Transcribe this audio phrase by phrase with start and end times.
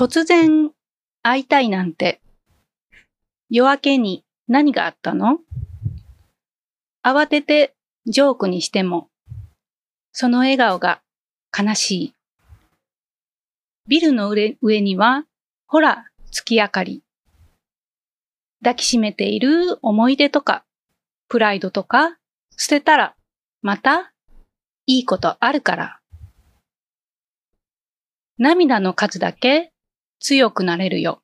[0.00, 0.70] 突然
[1.22, 2.22] 会いたいなんて。
[3.50, 5.40] 夜明けに何があったの？
[7.02, 7.74] 慌てて
[8.06, 9.10] ジョークにしても、
[10.12, 11.02] その笑顔が
[11.54, 12.14] 悲しい。
[13.88, 15.26] ビルの上には、
[15.66, 17.02] ほら、月明かり。
[18.62, 20.64] 抱きしめている思い出とか、
[21.28, 22.16] プライドとか、
[22.56, 23.16] 捨てたら、
[23.60, 24.14] また、
[24.86, 26.00] いいことあるから。
[28.38, 29.74] 涙の数だけ
[30.20, 31.22] 強くなれるよ。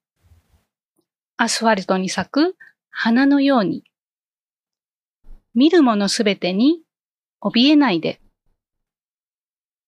[1.36, 2.56] アスファルトに咲く
[2.90, 3.84] 花のように。
[5.54, 6.80] 見るものすべてに
[7.42, 8.20] 怯えないで。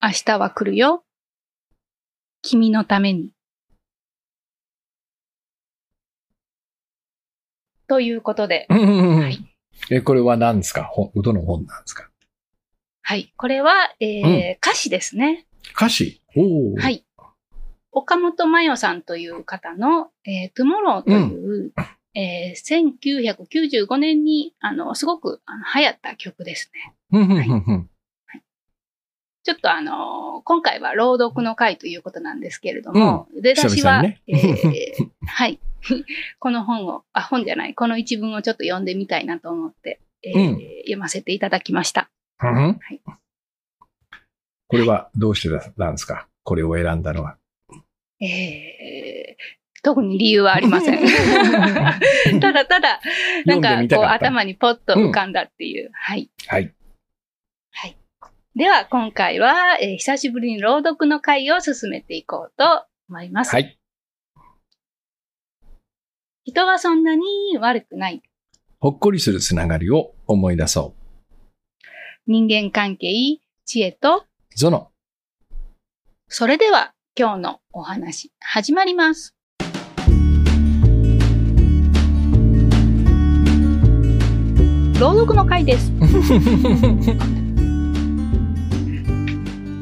[0.03, 1.05] 明日は来るよ。
[2.43, 3.33] 君のために。
[7.89, 9.39] ということで、はい。
[9.91, 10.85] え、これは何ですか？
[10.85, 12.11] 本どの本なんですか？
[13.01, 13.33] はい。
[13.39, 15.47] これは、えーうん歌詞ですね。
[15.75, 16.21] 歌詞？
[16.37, 16.81] おー。。
[16.83, 17.05] はいい。
[17.99, 21.73] 岡本真夜さんという方の、えー、トゥモローという、
[22.15, 23.39] えー
[23.87, 26.95] 1995年に、あの、すごくあの流行った曲ですね。
[29.45, 35.59] ちょっとあの、今回は朗読の回ということなんですけれども、出だしは、久々にえー はい。
[36.39, 40.61] この本を、あ、本じゃない、この一文をちょっと読んでみたいなと思って、えーうん。
[40.83, 42.11] 読ませていただきました。
[42.39, 42.55] ふん。
[42.55, 43.01] ふんはい。
[44.67, 46.29] これはどうしてなんですか？
[46.43, 47.39] これを選んだのは。
[48.21, 50.99] えー特に理由はありません。
[52.41, 53.01] ただただ、
[53.47, 54.05] なんかこう。
[54.07, 55.91] 頭にポッと浮かんだっていう。
[55.93, 56.31] はい。
[56.49, 56.75] はい。
[57.71, 57.97] はい。
[58.57, 63.55] では今回は、えー久しぶりに朗読の回を進めていこうと思います。
[63.55, 63.79] はい。
[66.45, 67.23] 人はそんなに
[67.61, 68.23] 悪くない。
[68.81, 70.95] ほっこりするつながりを思い出そ
[72.27, 73.13] 人間関係、
[73.65, 74.27] 知恵と、う。
[74.57, 74.91] ゾノ。
[76.27, 79.35] それでは今日のお話、始まります。
[85.01, 85.91] 朗読の回です。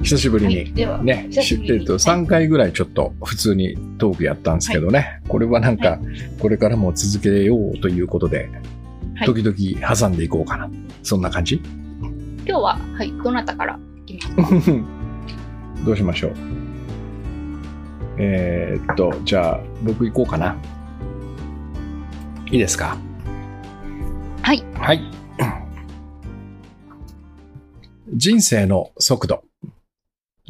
[0.02, 0.72] 久しぶりはい、に。
[0.72, 5.20] では、ね、久しぶりにえっと、3回ぐらいちょっと普通にトークやったんですけどね。
[5.28, 5.98] これはなんか、
[6.40, 9.56] これからも続けようということで、はい時々
[9.96, 10.70] 挟んでいこうかな。
[11.02, 11.60] そんな感じ？
[11.60, 14.76] 今日は、はい、どなたからいきますか？
[15.84, 16.65] どうしましょう？
[18.18, 20.56] えーっと、じゃあ、僕行こうかな。
[22.50, 22.96] いいですか？
[24.42, 24.64] はい。
[24.74, 25.02] はい。
[28.14, 29.42] 人生の速度。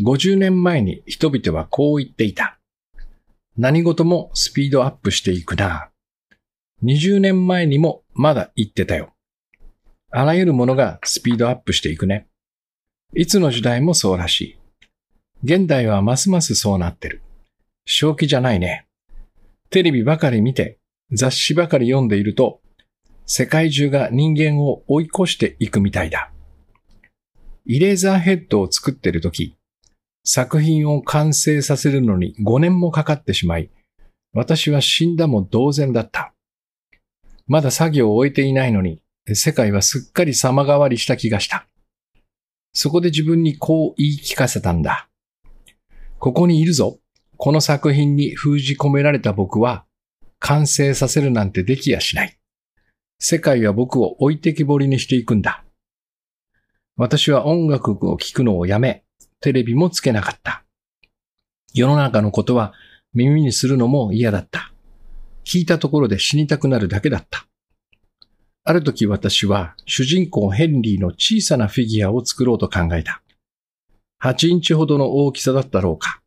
[0.05, 2.59] 50年前に人々はこう言っていた。
[3.57, 5.89] 何事もスピードアップしていくな。
[6.85, 9.15] 20年前にもまだ言ってたよ。
[10.11, 12.29] あらゆるものがスピードアップしていくね。
[13.15, 14.59] いつの時代もそうらしい。
[15.43, 17.23] 現代はますますそうなってる。
[17.87, 18.87] 正気じゃないね。
[19.71, 20.79] テレビばかり見て、
[21.13, 22.61] 雑誌ばかり読んでいると、
[23.27, 26.31] 世界中が人間を追い越していくみたいだ。
[27.65, 29.57] イレーザーヘッドを作ってるとき、
[30.25, 33.71] 作品を完成させるのに5年もかかってしまい、
[34.33, 36.35] 私は死んだも同然だった。
[37.47, 39.01] まだ作業を終えていないのに、
[39.33, 41.69] 世界はすっかり様変わりした気がした。
[42.73, 45.09] そこで自分にこう言い聞かせたんだ。
[46.19, 46.99] ここにいるぞ。
[47.37, 49.85] この作品に封じ込められた僕は、
[50.39, 52.39] 完成させるなんてできやしない。
[53.19, 55.65] 世界は僕を置いてきぼりにしていくんだ。
[56.97, 59.05] 私は音楽を聴くのをやめ、
[59.41, 60.65] テレビもつけなかった。
[61.75, 62.73] 世の中のことは
[63.13, 64.73] 耳にするのも嫌だった。
[65.45, 67.47] 聞いたところで死にたくなるだけだった。
[68.65, 73.23] ある時私は主人公ヘンリーの小さなフィギュアを作ろうと考えた。
[74.23, 76.21] 8インチほどの大きさだったろうか。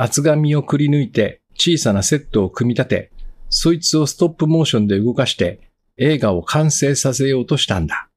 [0.00, 3.10] 厚紙をくり抜いて小さなセットを組み立て、
[3.48, 8.08] そいつをストップモーションで動かして映画を完成させようとしたんだ。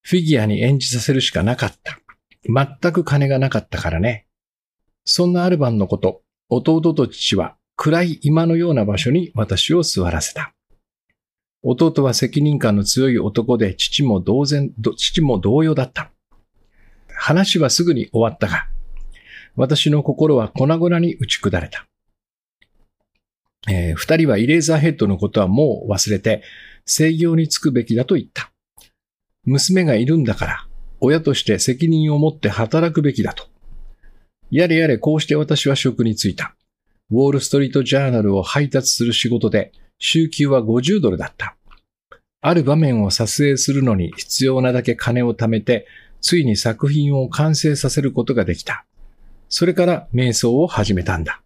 [0.00, 1.98] フィギュアに演じさせるしかなかった。
[2.48, 4.26] 全く金がなかったからね。
[5.04, 10.54] そんなある晩のこと、弟と父は暗い今のような場所に私を座らせた。
[11.62, 16.10] 弟は責任感の強い男で父も同然、父も同様だった。
[17.14, 18.68] 話はすぐに終わったが、
[19.56, 21.86] 私の心は粉々に打ち砕れた。
[23.68, 26.42] えー二人はイレーザーヘッドのことはもう忘れて、
[26.84, 28.52] 制業に就くべきだと言った。
[29.44, 30.66] 娘がいるんだから、
[31.00, 33.44] 親として責任を持って働くべきだと。
[34.50, 36.54] やれやれこうして私は職に就いた。
[37.10, 41.56] ウォールストリートジャーナルを配達する仕事で、週給は50ドルだった。
[42.40, 45.86] ある場面を撮影するのに必要なだけ金を貯めて、
[46.20, 48.84] ついに作品を完成させることができた。
[49.48, 51.42] それから瞑想を始めたんだ。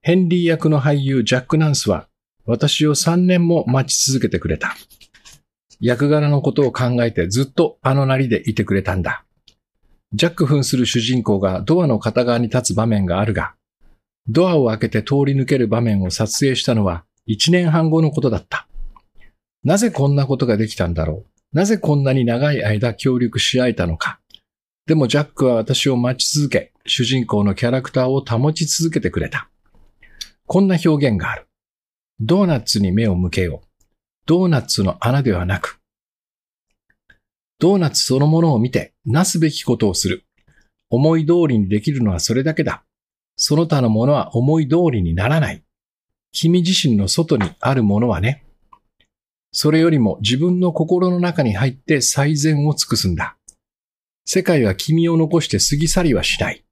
[0.00, 2.08] ヘンリー役の俳優ジャック・ナンスは
[2.44, 4.74] 私を3年も待ち続けてくれた。
[5.80, 9.24] 役柄のことを考えてずっとあのなりでいてくれたんだ。
[10.12, 13.54] ジャック扮する主人公がドアの片側に立つ場面があるが、
[14.28, 18.66] ドアを開けて通り抜ける場面を撮影したのは1年半後のことだった。
[19.64, 24.18] なぜこんなことができたんだろうなぜこんなに長い間協力し合えたのか
[24.86, 29.48] でもジャックは私を待ち続け、主人公のキャラクターを保ち続けてくれた。
[30.46, 31.46] こんな表現がある。
[32.20, 33.66] ドーナツに目を向けよう。
[34.26, 35.82] ドーナツの穴ではなく、
[37.62, 40.24] ドーナツそのものを見て、なすべきことをする。
[40.90, 42.82] 思い通りにできるのはそれだけだ。
[43.36, 45.62] その他のものは思い通りにならない。
[46.32, 48.44] 君自身の外にあるものはね。
[49.52, 53.36] それよりも自分の心の中に入って最善を尽くすんだ。
[54.24, 56.64] 世界は君を残して過ぎ去りはしない。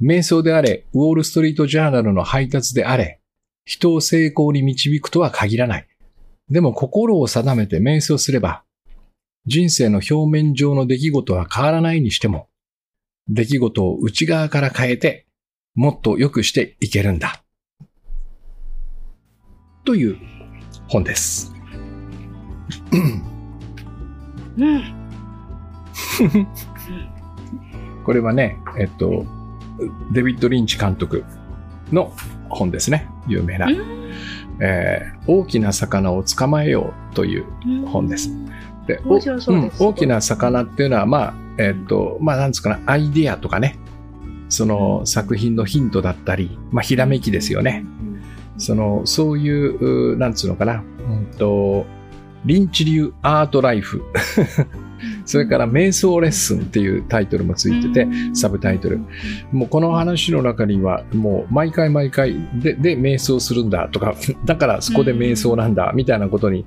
[0.00, 3.20] 瞑想であれ、ウォールストリートジャーナルの配達であれ、
[3.64, 5.86] 人を成功に導くとは限らない。
[6.50, 8.64] でも心を定めて瞑想すれば、
[9.46, 12.48] 人生の表面上の出来事は変わらないにしても、
[13.28, 15.26] 出来事を内側から変えて、
[15.74, 17.42] もっと良くしていけるんだ。
[19.84, 20.18] という
[20.88, 21.52] 本です。
[22.92, 23.22] うん。
[28.04, 29.24] これはね、えっと、
[30.12, 31.24] デビッド・リンチ監督
[31.90, 32.12] の
[32.48, 33.08] 本ですね。
[33.26, 33.68] 有名な。
[34.60, 37.44] えー大きな魚を捕まえようという
[37.86, 38.30] 本です。
[38.86, 39.00] で
[39.78, 43.78] うん大きな魚っていうのは、まあ、えっと、まあ、なんですかね、アイディアとかね、
[44.48, 47.84] その作品のヒントだったり、まあ、ひらめきですよね。
[48.58, 51.86] その、そういう、うなんつうのかな、うんと、
[52.44, 54.02] リンチ流アートライフ、
[55.24, 59.00] それから瞑想レッスンっていうタイトルもついてて、サブタイトル。
[59.52, 66.64] もうこの話の中には、もう毎回毎回で、で、瞑想するんだとか、 だからそこで瞑想なんだ、みたいなことに、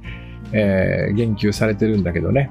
[0.51, 2.49] えー言及されてるんだけどね。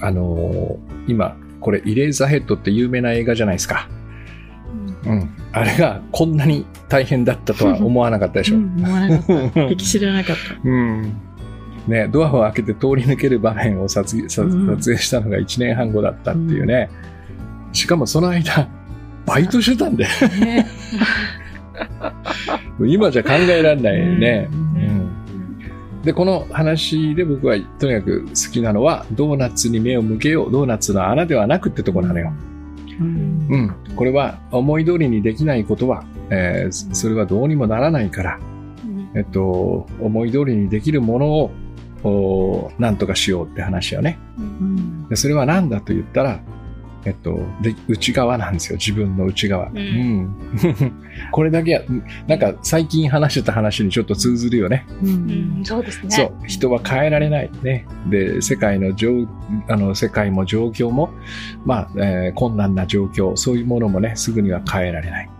[0.00, 3.88] あのー今、これ、イレーザーヘッドって有名な映画じゃないですか。
[5.04, 5.30] うん。
[5.52, 8.56] あれがこんなに大変だったとは思わなかったでしょ。
[8.56, 9.68] うん、思わなかった。
[9.68, 10.68] 敵知らなかった。
[10.68, 11.12] うん。
[11.88, 16.90] ね、ドアを開けて通り抜ける場面を撮影撮影したのが1年半後だったっていうね。
[17.72, 18.68] しかもその間、
[19.26, 20.04] バイトしてたんで、
[20.40, 20.66] ね。
[22.86, 24.48] 今じゃ考えられないよね。
[24.50, 25.10] ううんん。
[26.02, 32.32] で、この話で僕はとにかく好きなのは、ドーナツに目を向けよう、ドーナツの穴ではなくってとこなのよ。
[33.00, 33.74] うんうん。
[33.96, 38.38] これは思い通りにできないことは、えーそれはどうにもならないから、
[39.14, 41.50] えっと、思い通りにできるものを、
[42.02, 44.18] おなんとかしようって話よね。
[44.38, 46.40] うんでそれは何だと言ったら、
[47.04, 48.76] えっと、で、内側なんですよ。
[48.76, 49.68] 自分の内側。
[49.68, 50.34] うんうん
[51.32, 51.82] これだけは、
[52.28, 54.86] なんか最近話してた話にちょっと通ずるよね。
[55.02, 56.10] ううんん、そうですね。
[56.10, 56.32] そう。
[56.46, 57.50] 人は変えられない。
[57.62, 57.86] ね。
[58.10, 59.26] で、世界の状、
[59.68, 61.10] あの、世界も状況も、
[61.64, 65.30] まあ、えー困難な状況、そういうものもね、すぐには変えられない。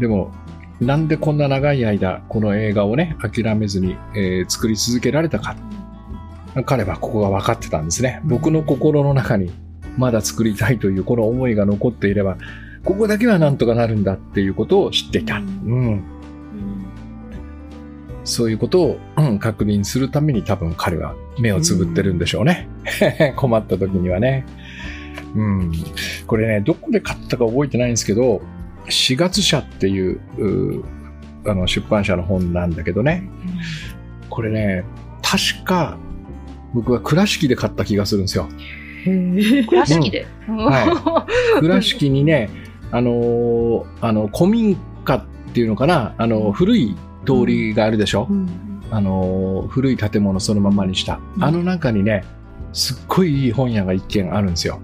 [0.00, 0.32] でも、
[0.80, 5.56] なんでこんな長い間、この映画をね、諦めずに、えー作り続けられたか。
[6.62, 8.20] 彼はここが分かってたんですね。
[8.24, 9.52] 僕の心の中に、
[9.96, 12.36] まだ作りたいというこの思いが残っていれば、
[12.84, 15.36] ここだけはなんとかなるんだっていうことを知っていた。
[15.36, 15.42] うん。
[15.42, 16.04] うん
[18.24, 22.68] そういうことを、うん確認するために多分彼は目をつぶってるんでしょうね。
[23.36, 24.46] 困った時にはね。
[25.34, 25.72] うん。
[26.26, 28.40] これね、どこで買ったか覚えてないんですけど、
[28.86, 30.84] 4月社っていう、う
[31.46, 33.28] あの出版社の本なんだけどね。
[34.30, 34.84] これね、
[35.22, 35.98] 確か
[36.74, 38.48] 僕は倉敷で買った気がするんですよ。
[39.04, 40.26] 倉敷で？
[40.48, 41.26] は
[41.60, 42.50] 倉敷にね、
[42.90, 48.48] あのーあの、古民家っていうのかな、あの、古い通りがあるでしょ、うん
[48.90, 51.20] あのー古い建物そのままにした。
[51.36, 52.24] うんあの中にね、
[52.72, 54.80] すっごいいい本屋が一軒あるんですよ。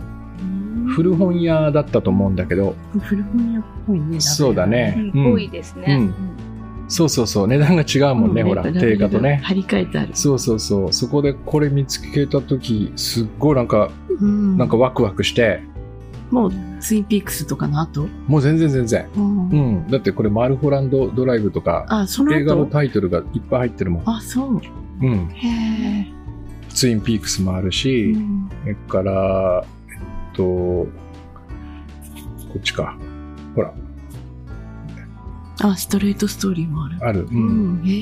[0.95, 4.21] 古本屋だったと思うんだけど、古本屋っぽいね。
[4.21, 4.97] そうだね。
[5.15, 6.11] うん、多いですね。
[6.91, 6.93] うん。
[6.93, 9.41] そうそうそう、値段が違うもんね、ほら、定価とね。
[9.45, 10.11] 張り替えてある。
[10.15, 15.63] そうそうそう、そこでこれ見つけたとき、すっごいなんか、うんなんかワクワクして、
[16.31, 18.07] もう、ツインピークスとかの後？
[18.29, 19.07] もう全然全然。
[19.17, 19.91] うんうん。
[19.91, 22.71] だってこれマルホランドドライブとか、あ、その映画の後。
[22.71, 24.03] タイトルがいっぱい入ってるもん。
[24.09, 24.61] あ、そう。
[25.03, 25.29] うん。
[25.31, 26.07] へえ。
[26.69, 29.97] ツインピークスもあるし、うんそれから、え
[30.33, 30.89] っと、こ
[32.57, 32.97] っちか。
[33.57, 33.75] ほら、
[35.61, 36.99] あ、ストレートストーリーもある。
[37.01, 37.21] ある。
[37.23, 37.29] う。
[37.31, 37.87] うんん。
[37.87, 37.97] へえ。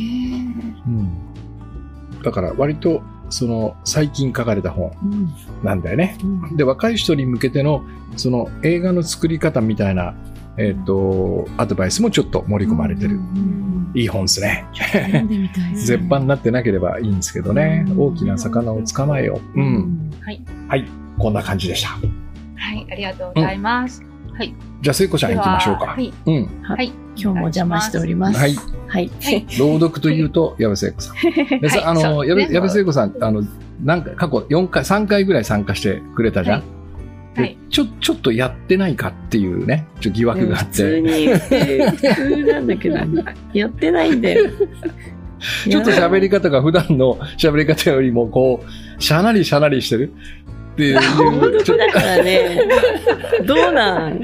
[0.86, 2.22] うん。
[2.22, 6.16] だから割と、その、最近書かれた本うんなんだよね。
[6.22, 7.82] うんで、若い人に向けての、
[8.16, 10.14] その映画の作り方みたいな
[10.58, 13.16] えっ、と、アドバイスもちょっと盛り込まれてる。
[13.16, 14.66] うんいい本ですね。
[14.74, 17.86] 読んでみたいです絶版になってなければいいんですけどね。
[17.96, 19.60] 大きな魚を捕まえよう。
[19.60, 20.12] うん。
[20.20, 20.44] はい。
[20.68, 20.84] はい。
[21.18, 21.88] こんな感じでした。
[21.88, 24.02] はい、ありがとうございます。
[24.36, 24.54] はい。
[24.82, 25.86] じゃあ、聖子ちゃん行きましょうか。
[25.86, 26.12] はい。
[26.26, 26.62] うん。
[26.62, 26.92] はい。
[27.20, 28.38] 今日も邪魔しております。
[28.38, 28.54] はい。
[28.86, 29.10] はい。
[29.22, 31.16] はい朗読というと、矢部聖子さん。
[31.60, 33.42] でさはいあの、矢部矢部聖子さん、あの、
[33.84, 36.62] なんか、過去4回、3回ぐらい参加してくれたじゃん？
[37.36, 42.96] はいちょ、ちょっとやってないかっていうね、ちょっと疑惑があっ普通て、に普通なんだけど、
[43.52, 44.50] やってないんだよ。
[45.70, 48.64] ちょっと喋り方が普段の喋り方よりも、こ
[48.98, 50.12] う、しゃなりしゃなりしてる
[50.78, 51.00] っていう、
[51.40, 52.60] 朗ちょ読だからね。
[53.44, 54.22] どうなん？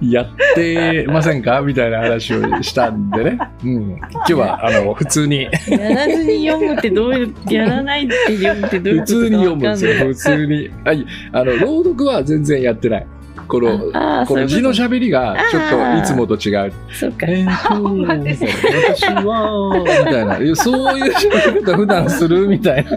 [0.00, 1.60] やってませんか？
[1.60, 3.38] みたいな話をしたんでね。
[3.62, 3.90] うん。
[3.92, 5.50] 今日は、あの、普通に、や
[5.94, 9.94] らずに読むってどういう、やらないって読むってどういうこと普通に読むんですよ。
[10.06, 10.70] 普通に。
[10.84, 11.06] はい。
[11.30, 13.06] あの、朗読は全然やってない。
[13.52, 13.78] この、
[14.26, 16.72] この字の喋りがちょっといつもと違う。
[16.90, 17.26] そうか。
[17.26, 20.38] えー私は、みたいな。
[20.38, 22.90] いやそういう喋り方普段するみたいな。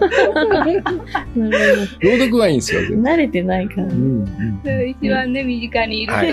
[2.00, 2.80] 朗読はいいんですよ。
[2.80, 3.84] 慣れてないから。
[3.84, 6.32] うんうん一番ね、身近にいる 余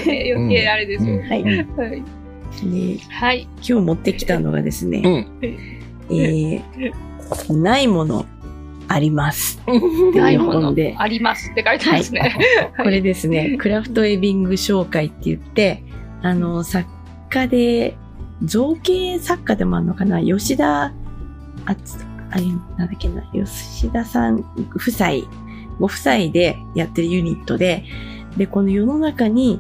[0.50, 1.22] 計あれですよ。
[1.22, 1.42] はい。
[1.42, 2.04] うんではい。
[2.62, 3.48] 今はい。
[3.60, 5.28] 日持ってきたのがですね、うん。
[6.18, 8.26] えー、ないもの
[8.94, 9.60] あります。
[10.16, 12.36] ないものでありますって書いてますね。
[12.78, 15.84] これですね、クラフトエビング紹介って言って、
[16.22, 16.88] あの、作
[17.30, 17.98] 家で、
[18.44, 20.22] 造形作家でもあるのかな？
[20.22, 20.94] 吉田、
[21.66, 21.98] あつ、
[22.30, 24.46] あれ、なんだっけな、吉田さん
[24.76, 25.10] 夫妻、
[25.80, 27.84] ご夫妻でやってるユニットで、
[28.38, 29.60] で、この世の中に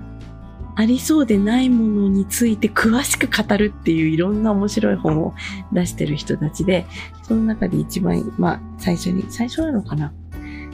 [0.75, 5.33] ありそうでないものについて詳しく語るっていういろんな面白い本を
[5.71, 6.85] 出してる人たちで、
[7.23, 10.13] その中で一番、まあ、最初に、最初なのかな？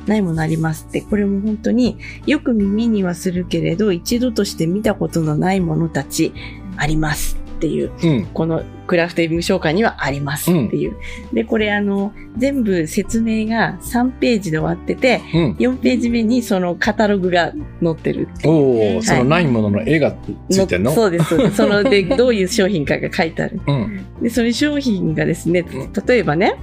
[0.08, 6.34] ないものありますって、これも本当によく耳にはするけれど、一度として見たことのないものたち
[6.78, 7.39] あります。
[7.60, 8.26] っていう、うん。
[8.28, 10.96] このクラフトエビング紹介にはありますっていう。
[11.34, 15.52] で、これあの、全部説明が3ページで終わってて、うん。
[15.60, 17.52] 4ページ目にそのカタログが
[17.84, 18.54] 載ってるっていう。
[18.54, 20.16] おお、そのないものの絵が
[20.50, 20.92] ついてんの？
[20.92, 21.58] そうです、そうです。
[21.58, 23.60] そので、どういう商品かが書いてある。
[23.68, 24.06] うん。
[24.22, 25.66] で、その商品がですね、
[26.08, 26.56] 例えばね、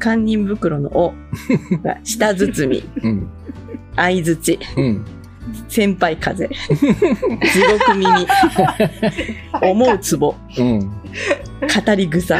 [0.00, 1.14] 堪忍袋の尾
[1.84, 3.28] が下包み、うん。
[3.94, 5.04] 相づち、うん。
[5.68, 8.26] 先輩風、 地獄耳、
[9.70, 10.80] 思うツボ、うん。
[10.80, 12.36] 語り草、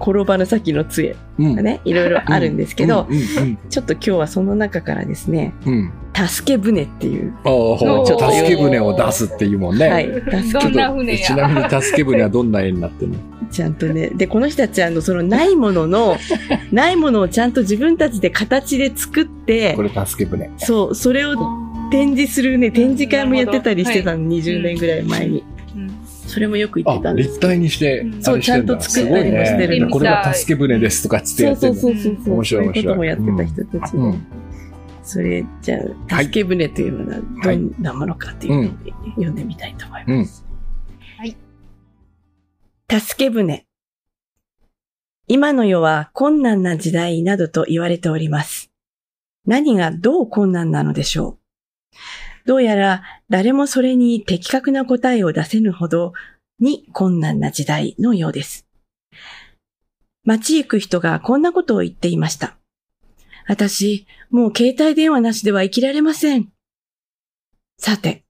[0.00, 1.56] 転ばぬ先の杖うん。
[1.56, 3.16] ね、いろいろあるんですけど、うん。
[3.16, 3.58] うん。
[3.68, 5.92] ちょっと今日はその中からですね、うん。
[6.14, 9.88] 助け舟っていう、おお、ちょっと助け舟を出すっていうもんね。
[9.88, 10.04] はい、
[10.44, 11.48] 助どんな船ちなや。
[11.48, 13.18] みに助け舟はどんな絵になってるの？
[13.18, 16.16] けちゃんとね、で、この人たちあの、そのないものの、
[16.72, 20.50] ないものをちゃんと自分たちで形で作ってこ、れ助け舟。
[20.58, 21.36] そう、それを
[21.92, 25.38] 展示するね、展示会もやってたりしてたの、20年ぐらい前に。
[25.38, 25.44] うん
[26.26, 27.40] それもよく言っあてた、んです立。
[27.40, 28.20] 体にしてうん。
[28.20, 29.88] そうちゃんと作ったりもしてるね。
[29.88, 31.90] これが助け舟ですとかつってそうそやってんの。
[31.90, 32.34] うそうそうそう。
[32.34, 33.98] 面白い面白いそういうこともやってた人たちで。
[33.98, 34.26] うん
[35.04, 35.78] それ、じゃ
[36.10, 38.72] あ、助け舟というのはどんなものかっていうのを
[39.16, 40.43] 読んでみたいと思います。
[42.90, 43.66] 助け舟。
[45.26, 48.70] 今の世は困難な時代などと言われております。
[49.46, 51.38] 何がどう困難なのでしょう
[52.46, 56.12] どうやら誰もそれに的確な答えを出せぬほど
[56.60, 58.66] に困難な時代のようです。
[60.24, 62.58] 街行く人がこんなことを言っていました。
[63.46, 66.48] 私、もう携帯電話なしでは生きられません。
[67.78, 68.24] さて、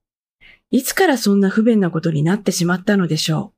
[0.71, 3.54] いつからそんな不便なことになってしまったのでしょう。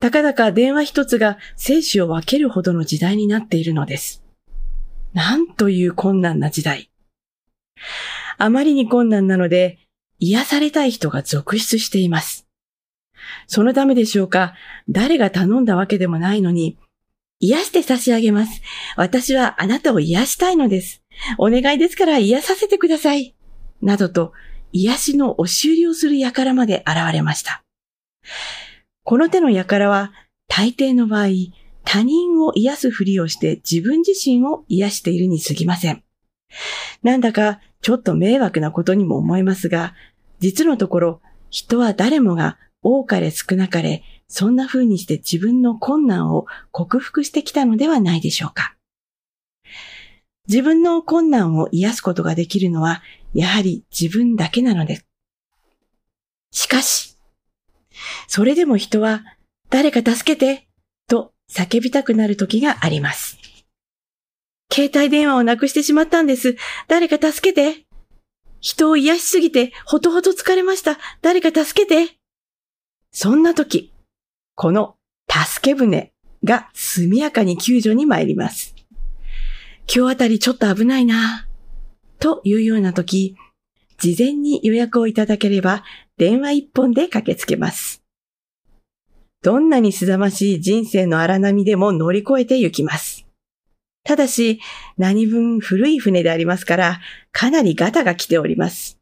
[0.00, 4.22] たかだか電話一つが生死を分けるほどの時代になっているのです。
[5.12, 6.90] なんという困難な時代。
[8.36, 9.78] あまりに困難なので、
[10.20, 12.46] 癒されたい人が続出しています。
[13.46, 14.54] そのためでしょうか、
[14.88, 16.78] 誰が頼んだわけでもないのに、
[17.40, 18.62] 癒して差し上げます。
[18.96, 21.02] 私はあなたを癒したいのです。
[21.38, 23.34] お願いですから癒させてください。
[23.82, 24.32] などと、
[24.72, 27.64] 癒しの押し売りをする輩まで現れました。
[29.08, 30.12] この手の輩は、
[30.48, 31.28] 大抵の場合、
[31.82, 36.04] 他人を癒すふりをして自分自身を癒しているに過ぎません。
[37.02, 39.94] なんだか、ちょっと迷惑なことにも思えますが、
[40.40, 48.76] 実のところ、人は誰もが多かれ少なかれ、そんな風にして自分の困難を克服してきたのではないでしょうか。
[50.48, 53.00] 自分の困難を癒すことができるのは、
[53.32, 55.06] やはり自分だけなのです。
[56.50, 57.17] しかし、
[58.26, 59.24] それでも人は、
[59.70, 60.68] 誰か助けて、
[61.08, 63.38] と叫びたくなる時があります。
[64.72, 66.56] 携帯電話をなくしてしまったんです。
[66.88, 67.86] 誰か助けて。
[68.60, 70.98] 人を癒しすぎて、ほとほと疲れました。
[71.22, 72.16] 誰か助けて。
[73.12, 73.92] そんな時、
[74.54, 74.96] この
[75.28, 76.12] 助け舟
[76.44, 78.74] が速やかに救助に参ります。
[79.92, 81.46] 今日あたりちょっと危ないな
[82.18, 83.36] というような時、
[83.98, 85.84] 事前に予約をいただければ
[86.16, 88.02] 電話一本で駆けつけます。
[89.42, 93.26] どんなにすざましい人生の荒波でも乗り越えて行きます。
[94.04, 94.60] ただし、
[94.96, 97.00] 何分古い船でありますから、
[97.30, 98.98] かなりガタが来ております。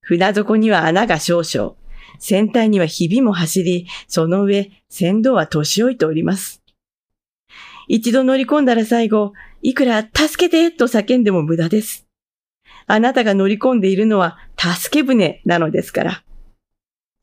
[0.00, 1.74] 船底には穴が少々、
[2.18, 6.62] 船体にはひびも走り、その上、船頭は年老いております。
[7.88, 12.06] 一度乗り込んだら最後、いくら助けてと叫んでも無駄です。
[12.86, 16.24] あなたが乗り込んでいるのは助け舟なのですから。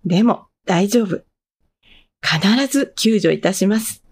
[0.05, 1.21] でも大丈夫。
[2.21, 4.03] 必ず救助いたします。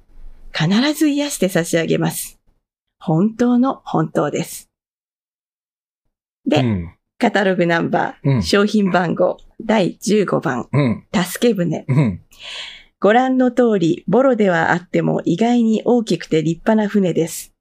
[0.53, 2.39] 必ず癒して差し上げます。
[2.99, 4.69] 本当の本当です。
[6.45, 6.93] で、うん。
[7.19, 11.03] カタログナンバー、うん商品番号第15番、うん。
[11.13, 11.85] 助け舟。
[11.87, 12.21] うん。
[12.99, 17.53] ご覧の通り、ボロではあっても意外に大きくて立派な船です。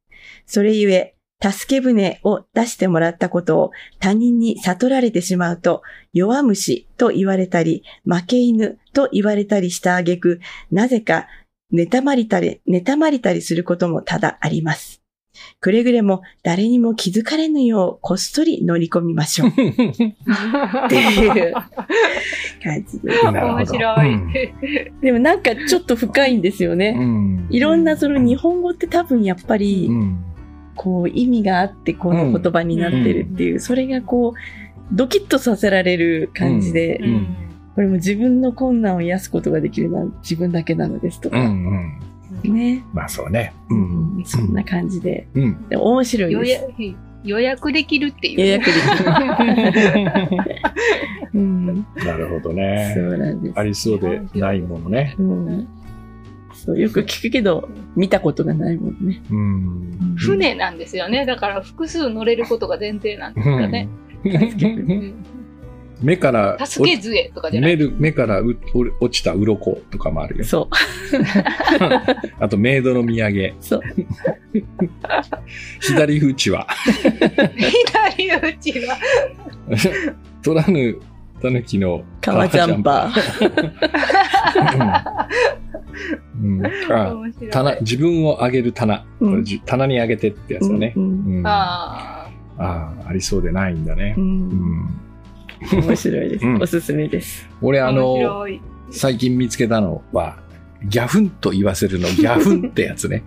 [0.47, 10.40] それゆえ、助け舟を出してもらったことを他人に悟られてしまうと、弱虫と言われたり、負け犬と言われたりした挙句、
[10.71, 11.26] なぜか、
[11.73, 15.02] 妬まりたり、妬まりたりすることも多々あります。
[15.61, 19.49] くれぐれも誰にも気づかれぬようこっそり乗り込みましょう。
[19.50, 19.64] って
[20.97, 21.52] いう
[22.62, 23.23] 感じで。
[23.23, 24.14] なるほど面白い。
[24.14, 24.33] うん
[25.00, 26.97] でもなんかちょっと深いんですよね。
[26.99, 27.47] うん。
[27.50, 30.25] いろんなその日本語って多分やっぱりう、ん。
[30.76, 37.37] こう意味があってこの言葉になってるっていう、それがこう、ドキッとさせられる感じで、うん
[37.76, 42.00] これも自分の困難を癒すことができるのは自分だけなのですとうか、ん。
[42.42, 42.54] うん。
[42.54, 43.52] ね、まあそうね。
[43.68, 44.25] ううんん。
[44.25, 45.68] そんな感じで、うん。
[45.68, 46.62] でも面白い予です。
[46.62, 48.40] 約予約できるっていう。
[48.40, 50.12] 予約できる。
[51.35, 52.95] うん、なるほどそね。
[52.97, 53.59] うなんです。
[53.59, 55.14] ありそうでないものね。
[55.18, 55.68] うん、
[56.66, 59.22] そうよく聞くけど、見たことがないもんね。
[59.31, 60.16] うん。
[60.16, 61.24] 船なんですよね。
[61.24, 63.88] だから複数乗れることが前提なんですかね。
[66.02, 67.76] 目から、助け杖とかじゃない。
[67.76, 68.59] 目る目からう
[69.00, 70.44] 落ちた鱗とかもあるよ。
[70.44, 70.74] そう、
[72.38, 73.55] あと、メイドの土産。
[73.61, 73.83] そう。
[75.81, 76.66] 左縁は、
[78.16, 78.98] 左打ちは。
[80.42, 80.98] 取らぬ
[81.40, 83.27] 狸の革ジャンパー。
[86.42, 86.62] うん
[87.81, 90.92] 自分を上げる棚、うんこれじ棚に上げてってやつだね。
[90.96, 94.20] うんうんあああ、ありそうでないんだねう。
[94.20, 95.01] うんん
[95.72, 96.46] 面白いです。
[96.46, 97.49] うんおすすめです。
[97.62, 97.90] 俺、あ。
[97.92, 98.46] の。
[98.90, 100.38] 最近見つけたのは、
[100.85, 103.25] ギャフンと言わせるの、ギャフンってやつね。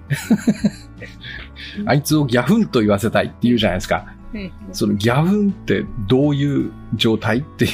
[1.85, 4.13] あいつをギャフンと言わせたいって言うじゃないですか。
[4.33, 7.71] うんそのギャフンってどういう状態っていう、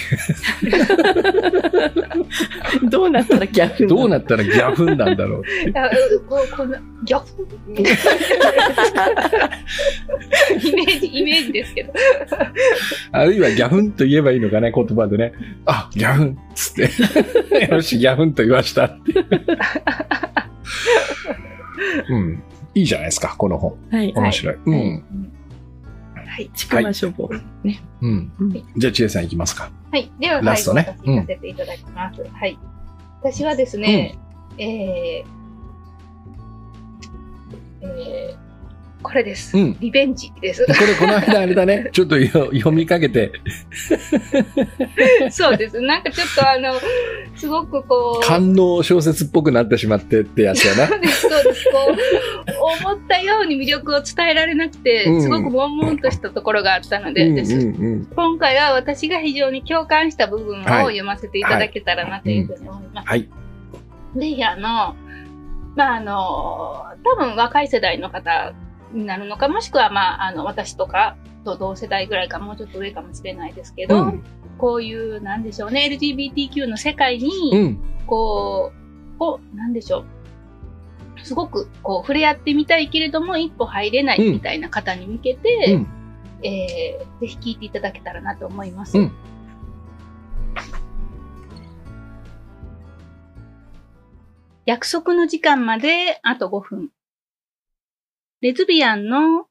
[2.89, 5.44] どうなったら逆にどうなったらギャフンなんだろう。
[5.44, 5.89] ギャ
[7.20, 7.26] フ
[10.68, 11.94] イメージ、イメージですけど。
[13.12, 15.34] あるいはギャフンと言えばいいのかね、言葉でね。
[15.65, 16.84] あ、ギャフンっつって。
[17.74, 19.12] よし、ギャフンと言わしたって。
[22.10, 22.41] うん。
[22.74, 23.76] いいじゃないですか、この本。
[23.91, 24.13] はい。
[24.13, 24.56] 面白い。
[24.65, 25.04] うん。
[26.36, 26.50] はい。
[26.54, 27.30] ちくま書房。
[27.63, 27.82] ね。
[28.02, 28.52] うんうん。
[28.76, 29.71] じゃあ、千恵さんいきますか。
[29.89, 30.12] はい。
[30.19, 32.21] では、ラストね最後私させていただきます。
[32.30, 32.60] はい。
[33.21, 34.17] 私はですね、
[34.58, 35.26] えー、
[37.82, 38.44] えー、
[39.06, 39.56] これです。
[39.56, 40.65] うんリベンジです。
[40.65, 41.89] これ、この間あれだね。
[41.94, 43.32] ちょっとよ読みかけて、
[45.30, 45.80] そうです。
[45.80, 46.74] なんかちょっとあの、
[47.36, 50.88] すごくこう、官能小説っぽくなってしまってってやつやな。
[50.88, 51.65] そうです、そうです。
[51.72, 51.94] こ
[52.48, 58.08] う、思ったように魅力を伝えられなくてう、んすごく悶々としたところがあったので、うんうんうん。
[58.15, 63.08] 今回は私が非常に共感した部分をはい読ませていただけたらなというふうに思います。
[63.08, 63.30] はい。
[64.15, 64.96] ぜひあの、
[65.76, 68.54] まああの、多分若い世代の方
[68.95, 74.23] になるのか、もしくはまああの、私とかと同世代ぐらいか、もうちょっと上かもしれないですけど、うん
[74.58, 77.79] こういう、なんでしょうね、LGBTQ の世界に、うん。
[78.08, 78.71] こ
[79.15, 80.05] う、こう、なんでしょ
[81.17, 81.25] う。
[81.25, 85.88] すごく、こう、触れ合ってみたいけれども、一歩入れないみたいな方に向けて、うん。
[86.43, 88.97] えーぜひ聞いていただけたらなと思います。
[88.97, 89.12] うん
[94.65, 96.89] 約束の時間まであと5分。
[98.45, 99.47] レズビアンの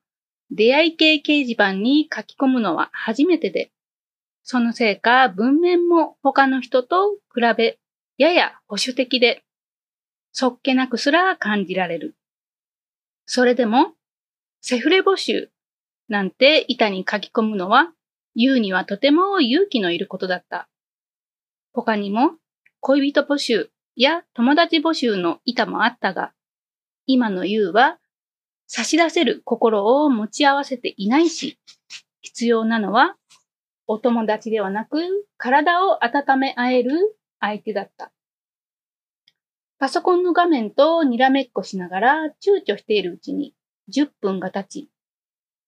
[0.53, 3.73] 出会い系掲示板に書き込むのは初めてで、
[4.45, 7.81] そのせいか文面も他の人と比べ、
[8.19, 9.43] やや保守的で、
[10.31, 12.15] そっけなくすら感じられる。
[13.27, 13.95] それでも、
[14.61, 15.51] セフレ募集
[16.09, 17.91] なんて板に書き込むのは、
[18.37, 20.69] 言うにはとても勇気のいることだった。
[21.73, 22.35] 他にも、
[22.79, 26.33] 恋人募集や友達募集の板もあったが、
[27.07, 27.99] 今の優は
[28.77, 31.61] 差し出せる心を持ち合わせていないし、
[32.23, 33.15] 必要なのは
[33.87, 34.99] お友達ではなく
[35.37, 38.11] 体を温め合える相手だった。
[39.79, 43.55] パソコンの画面とにらめっこしながら躊躇しているうちに
[43.95, 44.91] 10分が経ち、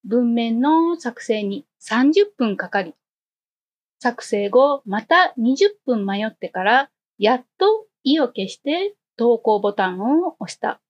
[0.03, 2.97] 文面の作成に30分かかり、
[4.01, 10.81] 作成後また20分迷ってからやっと意を消して投稿ボタンを押した。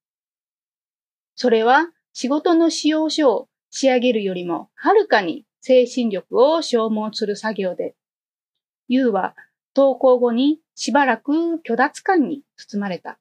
[1.34, 7.94] それは仕事の使用書を仕上げるよりもはるかに精神力を消耗する作業で、
[8.88, 9.34] ユウは
[9.74, 13.18] 投稿後にしばらく虚脱感に包まれた。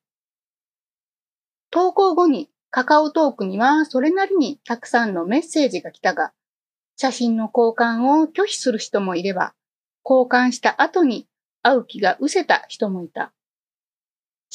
[1.72, 6.32] 投稿後にカカオトークにはそれなりにたくさんのメッセージが来たが、
[6.96, 9.56] 写真の交換を拒否する人もいれば、
[10.10, 11.28] 交換した後に
[11.64, 13.34] 会う気が失せた人もいた。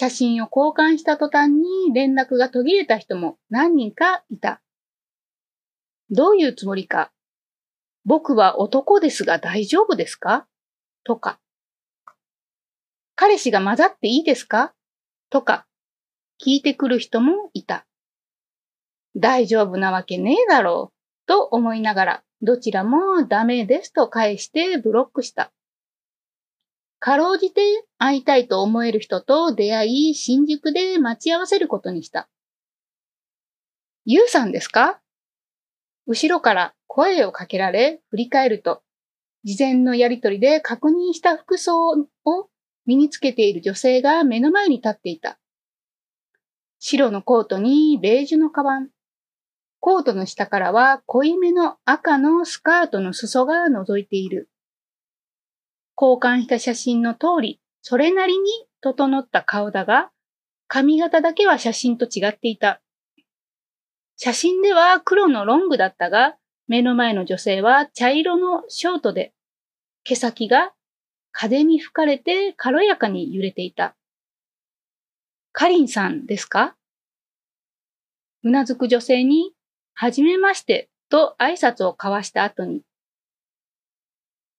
[0.00, 4.62] 写真を交換した途端に連絡が途切れた人も何人かいた。
[6.08, 7.12] どういうつもりか。
[8.06, 10.46] 僕は男ですが大丈夫ですか？
[11.04, 11.38] とか。
[13.14, 14.72] 彼氏が混ざっていいですか？
[15.28, 15.66] とか、
[16.42, 17.84] 聞いてくる人もいた。
[19.16, 25.52] 大丈夫なわけねえだろう、と思いながら、どちらもダメですと返してブロックした。
[27.00, 27.62] かろうじて
[27.96, 32.28] 会いたいと思える人と出会い、新宿で待ち合わせることにした。
[34.04, 35.00] ゆうさんですか？
[36.06, 38.82] 後ろから声をかけられ、振り返ると、
[39.44, 41.96] 事前のやりとりで確認した服装を
[42.84, 45.38] 身につけている女性が目の前に立っていた。
[46.80, 48.90] 白のコートにベージュのカバン。
[49.78, 54.50] コートの下からは濃いめの赤のスカートの裾が覗いている。
[56.00, 58.48] 交換した写真の通り、それなりに
[58.80, 60.10] 整った顔だが、
[60.66, 62.80] 髪型だけは写真と違っていた。
[64.16, 66.36] 写真では黒のロングだったが、
[66.68, 69.34] 目の前の女性は茶色のショートで、
[70.04, 70.72] 毛先が
[71.32, 73.96] 風に吹かれて軽やかに揺れていた。
[75.52, 76.76] カリンさんですか？
[78.42, 79.52] うなずく女性に、
[79.92, 82.82] はじめましてと挨拶を交わした後に、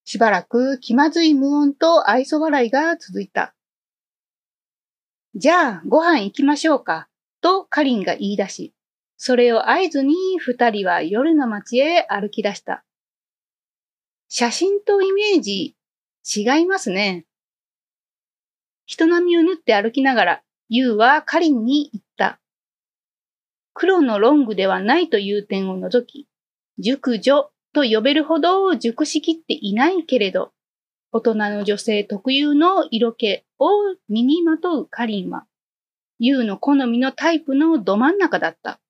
[0.04, 3.54] しばらく気まずい無音と愛想笑いが続いた。
[5.34, 7.08] じゃあ、ご飯行きましょうか、
[7.40, 8.74] とカリンが言い出し、
[9.16, 12.84] それを合図に二人は夜の街へ歩き出した。
[14.28, 15.76] 写真とイメージ、
[16.24, 17.24] 違いますね。
[18.84, 22.40] 人並みを縫って歩きながら、ユウはカリンに言った。
[23.74, 26.28] 黒のロングではないという点を除き、
[26.78, 30.52] 熟女と呼べるほど熟しきっていないけれど、
[31.10, 33.68] 大人の女性特有の色気を
[34.08, 35.46] 身にまとうカリンは、
[36.18, 38.80] ユウの好みのタイプのど真ん中だった。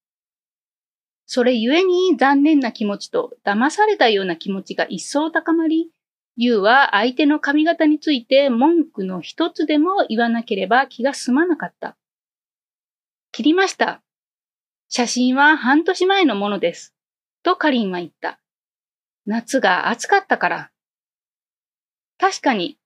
[1.26, 5.90] それゆえに残念な気持ちと騙されたような気持ちが一層高まり、
[6.36, 11.96] ユウは相手の髪型について文句の一つでも言わなければ気が済まなかった。
[13.32, 14.02] 切りました。
[14.88, 16.94] 写真は半年前のものです。
[17.42, 18.41] とカリンは言った。
[19.26, 20.70] 夏が暑かったから。
[22.18, 22.78] 確かに、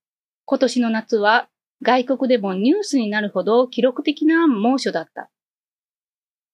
[0.45, 1.49] 今年の夏は
[1.83, 5.31] 外国でもニュースになるほど記録的な猛暑だった。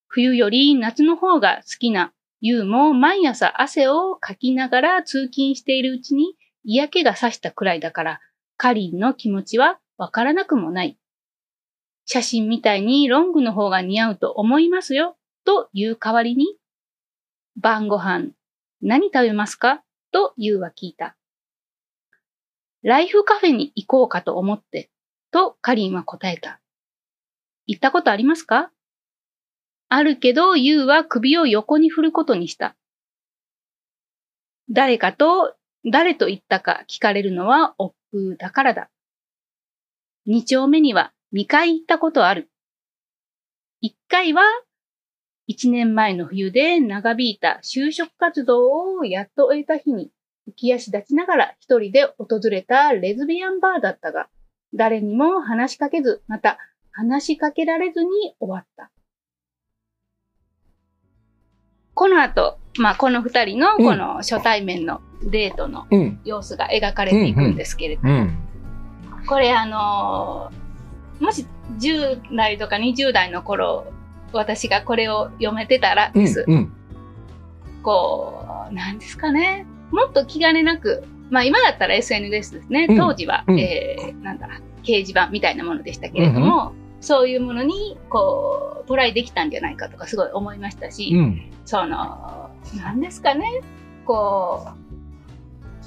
[0.08, 8.20] 冬より夏の方が好きなユウも毎朝汗をかきながら通勤しているうちに嫌気がさしたくらいだから、
[8.56, 10.98] カリンの気持ちはわからなくもない。
[12.04, 16.46] 写真みたいにロングの方が似合うと思いますよ、という代わりに、
[17.56, 18.30] 晩ご飯
[18.84, 19.84] 何食べますか？
[20.10, 21.16] とユウは聞いた。
[22.82, 24.90] ライフカフェに行こうかと思って、
[25.30, 26.60] とカリンは答えた。
[27.66, 28.72] 行ったことありますか？
[29.88, 32.74] あるけど、ユウは首を横に振ることにした。
[34.68, 35.54] 誰かと、
[35.88, 38.90] 誰と言ったか聞かれるのは億劫だからだ。
[40.26, 42.50] 二丁目には二回行ったことある。
[43.80, 44.42] 一回は
[45.46, 50.10] 一年前の冬で長引いた就職活動をやっと終えた日に、
[50.48, 54.28] 浮き足立ちながら一人で訪れたレズビアンバーだったが、
[54.74, 56.58] 誰にも話しかけず、また
[56.90, 58.08] 話しかけられずに
[58.40, 58.90] 終わった。
[61.94, 65.00] この後、まあ、この二人のこの初対面の
[65.30, 65.86] デートの
[66.24, 68.28] 様子が描かれていくんですけれども、
[69.26, 71.46] これあのー、もし
[71.78, 73.91] 10代とか20代の頃
[74.36, 76.44] 私がこれを読めてたらです。
[76.46, 76.72] うんうん、
[77.82, 79.66] こう、なんですかね。
[79.90, 82.86] もっと気兼ねなくまあ今だったら SNS ですね。
[82.90, 84.48] うん当時は、うんえーなんだ、
[84.82, 91.50] 掲示板みたいなものでしたけれども、そういうものに、こう、トライできたんじゃないかとかすごい思いましたし、うん。
[91.64, 93.62] その、なんですかね、
[94.04, 94.68] こ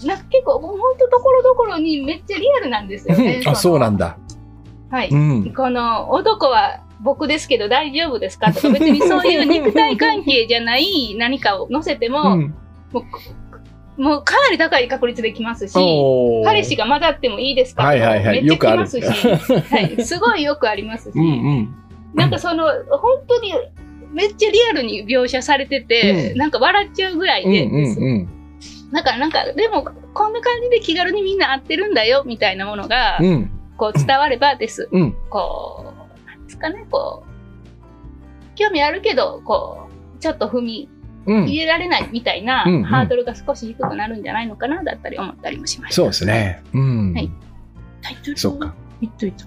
[0.03, 3.41] う、なんか結構、本当ところどころにめっちゃリアルなんですよね。
[3.45, 4.17] あ、そうなんだ。
[4.89, 4.97] だ。
[4.97, 5.09] はい。
[5.09, 5.53] うん。
[5.53, 8.51] この、男は僕ですけど大丈夫ですか？
[8.53, 12.55] とか、別にそういう肉体関係じゃない何かを載せても、うん
[12.91, 13.03] も
[13.97, 15.73] う、もうかなり高い確率できますし、
[16.45, 21.27] 彼氏が混ざってもいいですかはいはいはいめっちゃよくある来ますし、はい、すごいよくありますし、うんう
[21.61, 21.75] ん。
[22.13, 23.53] なんかその、本当に
[24.13, 27.99] めっちゃリアルに描写されてて、うんなんか笑っちゃうぐらいうんでです。
[27.99, 28.91] うんうん。
[28.93, 34.87] だからなんか、でも、こんな感じで気軽にみんな会ってるんだよ、みたいなものが、うんこう伝わればです。
[34.89, 35.15] うん。
[35.29, 35.84] こう、
[36.45, 40.89] ですかね、こう、興味あるけど、こう、ちょっと踏み
[41.27, 41.43] うん。
[41.45, 45.95] 入れられないみたいなうんうんハードルが少し低くなるんじゃないのかな、だったり思ったりもしました。
[45.95, 46.61] そうですね。
[46.73, 47.13] うん。
[47.13, 47.31] はい
[48.03, 48.75] タイトルそうか。
[49.01, 49.45] 言っといた。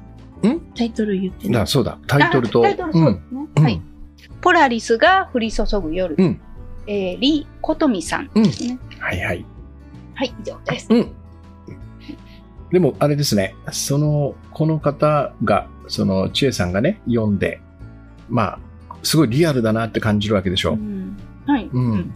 [0.49, 0.61] ん？
[0.75, 1.97] タイトル言ってだそうだ。
[2.09, 2.59] タイトルと。
[2.59, 3.47] あタイトルそうですね。
[3.57, 3.81] うんはい。
[4.41, 6.17] ポラリスが降り注ぐ夜。
[6.19, 6.41] うん
[6.89, 8.43] えー、リ・コトミさんうん。
[8.43, 8.77] ですね。
[8.99, 9.47] はいはい。
[10.15, 10.89] はい、以上です。
[10.91, 11.13] うん。
[12.73, 13.55] でも、あれですね。
[13.71, 17.61] その、この方が、その、千恵さんがね、読んで、
[18.29, 18.59] まあ、
[19.03, 20.73] すごいリアルだなって感じるわけでしょ。
[20.73, 21.71] うんはい。
[21.73, 22.15] うん。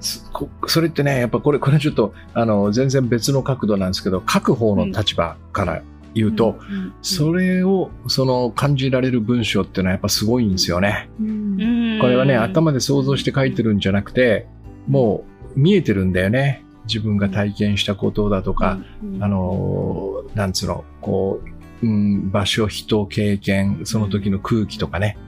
[0.00, 5.82] すこそれってね、やっぱこれ、これちょっと、あの、全然別の角度なんですけど、書く方の立場から
[6.14, 6.58] 言うと、
[7.00, 11.08] それを、その、感じられる文章っていうのはやっぱすごいんですよね。
[11.20, 11.98] うん。
[12.00, 14.48] これはね、頭で想像して書いてるんじゃなくて、
[14.88, 16.64] もう見えてるんだよね。
[16.86, 25.18] 自分が体験したことだとか、、うんあ、のー、なんつうの、こう、うん、場所、人、経験、その時の空気とかね、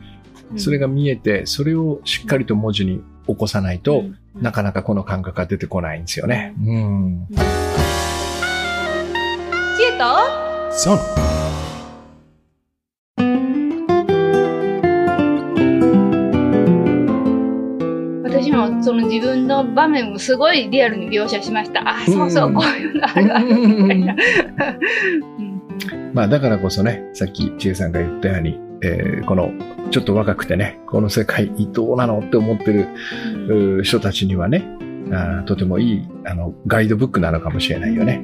[0.56, 6.54] それが見えて、それをしっかりと文字に起こさないと、うんなかなかこの感覚が出てこないんですよね。
[6.58, 7.26] うん。
[9.76, 10.04] 知恵と
[10.72, 10.98] そう。
[18.24, 21.88] 私もその自分の場面もすごいリアルに描写しました。
[21.88, 24.16] あ、そうそうう、んこういうのあるあるみたいな。
[25.38, 25.53] うん
[26.14, 29.52] まあだからこそね、さっき千恵さんが言ったように、えーこの、
[29.90, 34.64] ちょっと若くてね、この世界どうなのって思ってる人たちにはね、
[35.10, 38.22] あーとてもいいあのガイドブックなのかもしれないよね。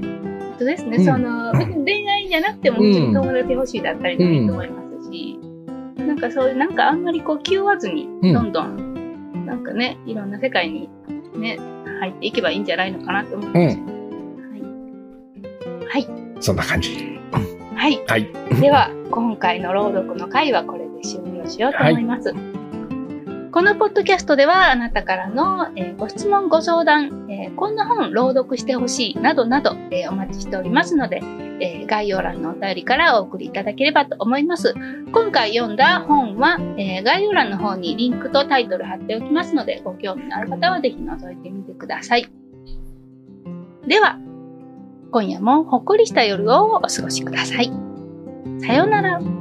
[0.58, 1.04] そうですね、うん。
[1.04, 5.38] その恋愛じゃなくても友達欲しいだったりでもいいと思いますし、
[5.98, 8.32] なんかそういうなんかあんまりこう気負わずにうん。
[8.32, 10.88] どんどんなんかねいろんな世界に
[11.34, 11.58] ね
[12.00, 13.78] 入っていけばいいんじゃないのかなと思います、
[15.88, 16.08] はい、
[16.40, 17.19] そんな感じ。
[17.74, 18.22] はい、ははい。
[18.22, 22.34] い、では今回の朗読の回はこれで終了しようと思います。
[23.52, 31.20] このポッドキャストではあなたからの、えーご質問ご相談、えーこんな本朗読してほしいなどなど、えーお待ちしておりますので、
[31.60, 34.74] えー概要欄のお便りからお送りいただければと思います。
[35.12, 42.28] 今回読んだ本は、えー概要欄の方にリンクとタイトル貼っておきますので、ご興味のある方はぜひ覗いてみてください。
[43.86, 44.18] では、
[45.10, 47.72] 今夜もほっこりした夜をお過ごしください。
[48.60, 49.39] さようなら。